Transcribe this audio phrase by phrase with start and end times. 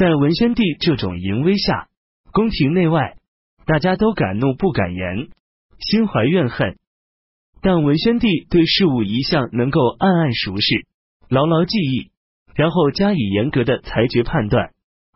[0.00, 1.88] 在文宣帝这种淫威下，
[2.32, 3.18] 宫廷内外
[3.66, 5.28] 大家都敢怒不敢言，
[5.78, 6.78] 心怀怨恨。
[7.60, 10.86] 但文宣帝对事物一向能够暗暗熟视，
[11.28, 12.10] 牢牢记忆，
[12.54, 14.70] 然后加以严格的裁决判断，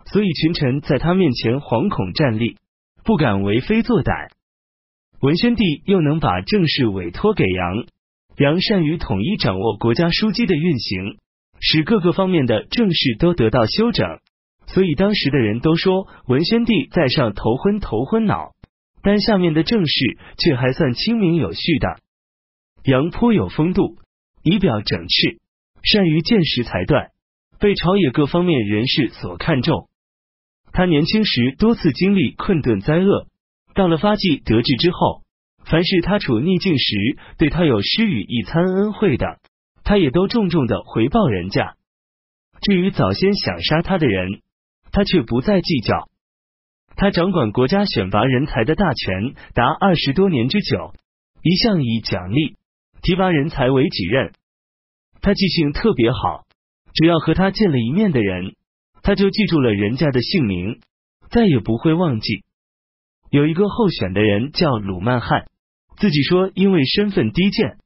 [0.04, 2.58] 所以群臣在他面前惶恐站立，
[3.04, 4.32] 不敢为非作歹。
[5.22, 7.86] 文宣帝又能把政事委托给杨，
[8.36, 11.16] 杨善于统一掌握国家枢机的运行，
[11.58, 14.20] 使各个方面的政事都得到修整。
[14.66, 18.52] 所以当时的人都说文宣帝在上头昏头昏脑，
[19.02, 21.98] 但下面的政事却还算清明有序的。
[22.84, 23.98] 杨颇有风度，
[24.42, 25.38] 仪表整饬，
[25.82, 27.10] 善于见识裁断，
[27.58, 29.88] 被朝野各方面人士所看重。
[30.72, 33.26] 他年轻时多次经历困顿灾厄。
[33.74, 35.22] 到了发迹得志之后，
[35.64, 39.40] 凡是他处逆境时对他有施予一餐恩惠的，
[39.82, 41.74] 他也都重重的回报人家。
[42.60, 44.42] 至于早先想杀他的人，
[44.94, 46.08] 他却不再计较。
[46.96, 50.94] 他掌管国家选拔人才的大权达二十多年之久，
[51.42, 52.54] 一向以奖励
[53.02, 54.32] 提拔人才为己任。
[55.20, 56.44] 他记性特别好，
[56.94, 58.54] 只要和他见了一面的人，
[59.02, 60.78] 他就记住了人家的姓名，
[61.28, 62.44] 再也不会忘记。
[63.30, 65.46] 有一个候选的人叫鲁曼汉，
[65.96, 67.78] 自己说因为身份低贱，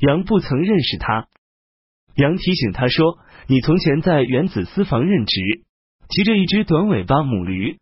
[0.00, 1.28] 杨不曾认识他。
[2.16, 5.62] 杨提醒他说：“你从前在原子私房任职，
[6.08, 7.78] 骑着一只短尾巴母驴，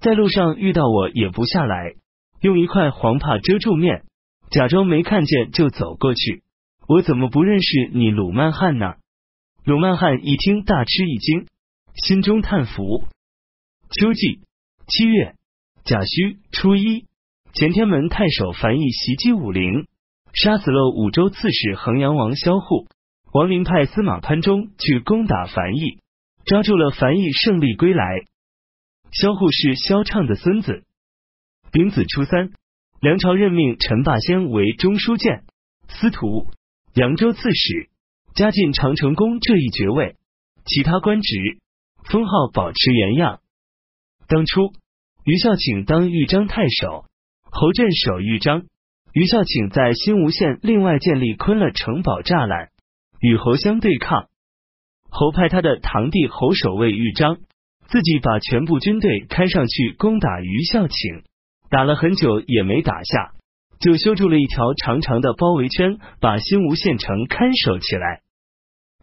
[0.00, 1.94] 在路上遇到我也不下来，
[2.40, 4.04] 用一块黄帕遮住面，
[4.50, 6.42] 假装没看见就走过去。
[6.86, 8.94] 我怎么不认识你鲁曼汉呢？”
[9.64, 11.46] 鲁曼汉一听大吃一惊，
[11.94, 13.04] 心中叹服。
[13.90, 14.40] 秋季
[14.86, 15.34] 七月。
[15.84, 17.06] 甲戌初一，
[17.54, 19.86] 前天门太守樊毅袭击武陵，
[20.34, 22.86] 杀死了武州刺史衡阳王萧护。
[23.32, 25.98] 王陵派司马潘忠去攻打樊毅，
[26.48, 28.22] 抓住了樊毅，胜利归来。
[29.12, 30.82] 萧护是萧畅的孙子。
[31.70, 32.50] 丙子初三，
[33.00, 35.44] 梁朝任命陈霸先为中书监、
[35.88, 36.46] 司徒、
[36.94, 37.90] 扬州刺史，
[38.34, 40.16] 加进长城公这一爵位，
[40.64, 41.58] 其他官职
[42.04, 43.40] 封号保持原样。
[44.26, 44.72] 当初。
[45.24, 47.04] 于孝请当豫章太守，
[47.42, 48.62] 侯镇守豫章。
[49.12, 52.70] 于孝请在新吴县另外建立昆了城堡栅栏，
[53.20, 54.27] 与侯相对抗。
[55.10, 57.38] 侯派他的堂弟侯守卫豫章，
[57.88, 61.22] 自己把全部军队开上去攻打于孝请，
[61.70, 63.32] 打了很久也没打下，
[63.80, 68.22] 就修筑了一条长长的包围圈，把新吴县城看守起来。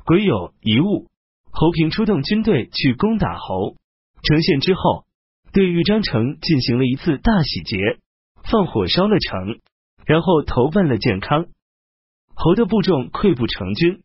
[0.06, 1.08] 癸酉一物，
[1.52, 3.76] 侯平出动军队去攻打侯
[4.24, 5.06] 城县之后。
[5.54, 7.78] 对豫章城进行了一次大洗劫，
[8.44, 9.62] 放火烧了城，
[10.06, 11.46] 然后投奔了建康。
[12.34, 14.02] 侯的部众溃不成军，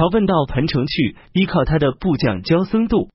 [0.00, 3.10] 逃奔到彭城去，依靠他的部将焦僧度。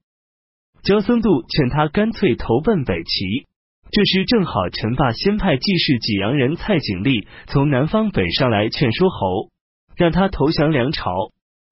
[0.83, 3.47] 焦僧度劝他干脆投奔北齐。
[3.89, 9.49] 这时正好陈霸先派济世济阳人蔡景历从南方北上来劝说侯，
[9.97, 11.11] 让他投降梁朝。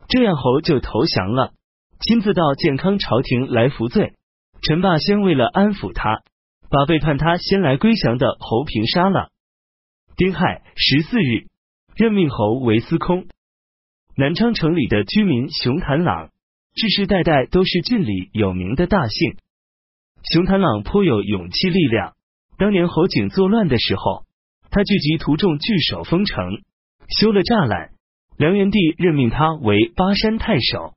[0.08, 1.52] 这样侯就投降了，
[2.00, 4.14] 亲自到健康朝廷来服罪。
[4.64, 6.24] 陈霸先为了安抚他，
[6.72, 9.30] 把背叛他先来归降的侯平杀了。
[10.18, 11.46] 丁亥十四日，
[11.96, 13.28] 任命侯为司空。
[14.16, 16.30] 南昌城里的居民熊谭朗，
[16.76, 19.38] 世世代代都是郡里有名的大姓。
[20.32, 22.14] 熊谭朗颇有勇气力量。
[22.60, 24.26] 当年侯景作乱的时候，
[24.70, 26.62] 他聚集徒众据守封城，
[27.10, 27.90] 修了栅栏。
[28.38, 30.94] 梁元帝任命他为巴山太守。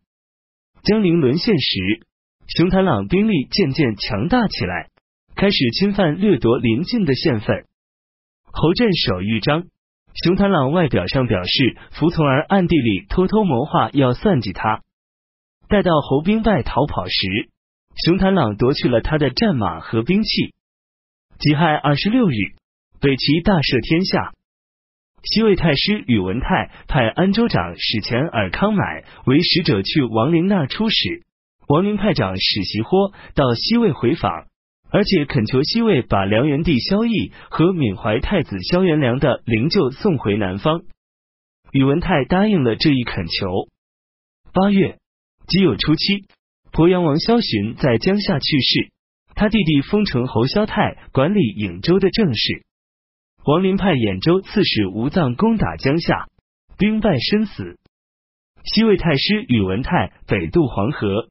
[0.83, 2.07] 江陵沦陷时。
[2.49, 4.91] 熊谭朗兵力渐渐强大起来，
[5.35, 7.65] 开始侵犯掠夺邻近的县份。
[8.45, 9.65] 侯镇守豫章，
[10.25, 14.81] 熊谭朗外表上表示服从，而暗地里偷偷谋划要算计他。
[15.69, 17.51] 待到侯兵败逃跑时，
[18.05, 20.55] 熊谭朗夺去了他的战马和兵器。
[21.39, 22.35] 己亥二十六日，
[22.99, 24.33] 北齐大赦天下。
[25.23, 31.25] 西魏太师宇文泰派安州长史前尔康买为使者去王陵那出使。
[31.69, 34.47] 王陵派长史袭豁到西魏回访，
[34.91, 40.83] 而且恳求西魏把梁元帝萧绎和缅怀太子萧元良的灵柩送回南方。
[41.73, 43.69] 宇文泰答应了这一恳求。
[44.53, 44.99] 八月
[45.47, 46.27] 己酉初七，
[46.73, 48.91] 鄱阳王萧洵在江夏去世，
[49.35, 52.63] 他弟弟封城侯萧泰管理颍州的政事。
[53.45, 56.27] 王林派兖州刺史吴臧攻打江夏，
[56.79, 57.79] 兵败身死。
[58.65, 61.29] 西魏太师宇文泰北渡黄河。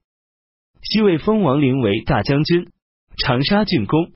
[0.81, 2.69] 西魏封王林为大将军、
[3.17, 4.11] 长沙进攻。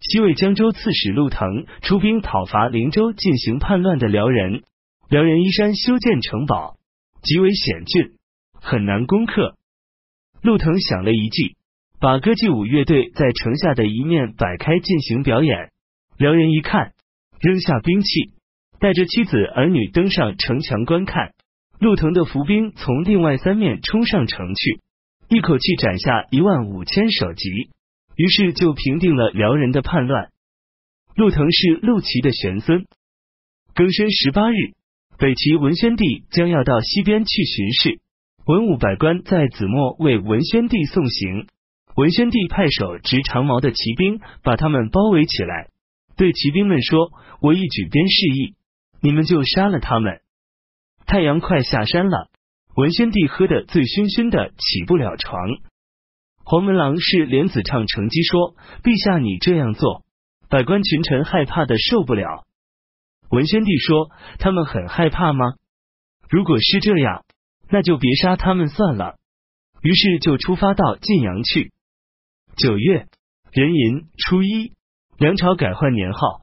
[0.00, 4.62] 西魏江州刺史陆腾出兵讨伐灵州进行叛乱的辽人，
[5.08, 6.76] 辽人依山修建城堡，
[7.22, 8.12] 极为险峻，
[8.54, 9.56] 很难攻克。
[10.42, 11.56] 陆腾想了一计，
[12.00, 15.70] 把歌伎舞乐队在城下的一面摆开进行表演。
[16.16, 16.92] 辽人一看，
[17.40, 18.32] 扔下兵器，
[18.78, 21.32] 带着妻子儿女登上城墙观看。
[21.78, 24.80] 陆腾的伏兵从另外三面冲上城去，
[25.28, 27.70] 一口气斩下一万五千首级，
[28.16, 30.30] 于是就平定了辽人的叛乱。
[31.14, 32.86] 陆腾是陆琪的玄孙。
[33.74, 34.56] 庚申十八日，
[35.18, 38.00] 北齐文宣帝将要到西边去巡视，
[38.46, 41.46] 文武百官在子墨为文宣帝送行。
[41.96, 45.68] 文宣帝派手执长矛的骑兵把他们包围起来，
[46.16, 47.10] 对骑兵们说
[47.42, 48.54] ：“我一举鞭示意，
[49.02, 50.20] 你们就杀了他们。”
[51.04, 52.30] 太阳快下山了，
[52.76, 55.36] 文宣帝喝得醉醺醺的，起不了床。
[56.50, 60.02] 黄门郎是莲子唱乘机说：“陛下，你这样做，
[60.48, 62.44] 百官群臣害怕的受不了。”
[63.30, 64.10] 文宣帝说
[64.40, 65.54] ：“他们很害怕吗？
[66.28, 67.24] 如果是这样，
[67.68, 69.14] 那就别杀他们算了。”
[69.80, 71.70] 于是就出发到晋阳去。
[72.56, 73.06] 九月
[73.52, 74.72] 壬寅初一，
[75.18, 76.40] 梁朝改换年号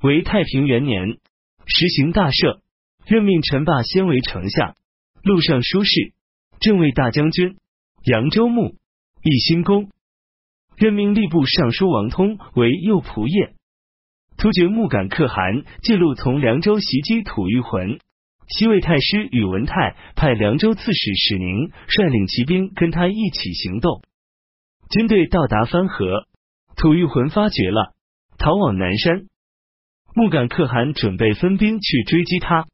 [0.00, 1.18] 为太平元年，
[1.66, 2.60] 实行大赦。
[3.04, 4.74] 任命陈霸先为丞相、
[5.22, 6.14] 陆尚书事、
[6.60, 7.58] 正卫大将军、
[8.04, 8.76] 扬州牧、
[9.22, 9.90] 义兴公。
[10.76, 13.54] 任命吏部尚书王通为右仆射。
[14.38, 17.98] 突厥木杆可汗借路从凉州袭击吐谷浑，
[18.48, 24.00] 西魏太师宇文泰派凉州刺史史宁率领骑兵跟他一起行动。
[24.88, 26.26] 军队到达番河，
[26.76, 27.94] 吐谷浑发觉了，
[28.38, 29.26] 逃往南山。
[30.14, 32.66] 木杆可汗准备分兵去追击他。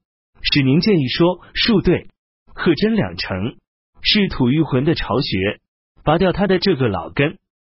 [0.43, 2.07] 史宁建议说：“数队
[2.55, 3.57] 贺真两城
[4.01, 5.61] 是吐谷浑的巢穴，
[6.07, 7.37] 拔掉他的这个老根，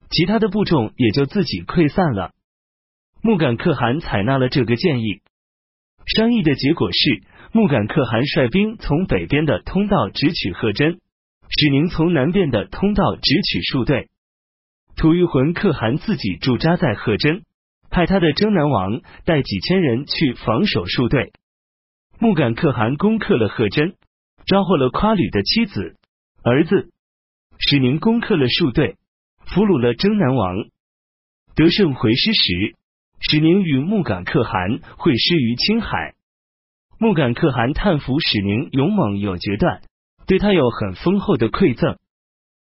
[0.09, 2.33] 其他的部众也就自己溃散了。”
[3.23, 5.21] 木杆可汗采纳了这个建议。
[6.05, 10.99] 商议的结果是，木杆可汗率兵从北边的通道直取贺真，
[11.49, 14.09] 史宁从南边的通道直取数队。
[14.97, 17.43] 吐谷浑可汗自己驻扎在贺真，
[17.89, 21.31] 派他的征南王带几千人去防守数队。
[22.19, 23.95] 木杆可汗攻克了贺真，
[24.45, 25.95] 抓获了夸吕的妻子、
[26.43, 26.89] 儿子。
[27.59, 28.97] 使宁攻克了数队，
[29.45, 30.55] 俘虏了征南王。
[31.55, 32.75] 得胜回师时，
[33.19, 36.13] 使宁与木杆可汗会师于青海。
[36.99, 39.81] 木杆可汗叹服使宁勇猛有决断，
[40.25, 41.97] 对他有很丰厚的馈赠。